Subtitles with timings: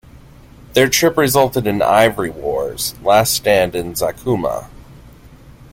[0.73, 4.67] Their trip resulted in Ivory Wars, Last Stand in Zakouma.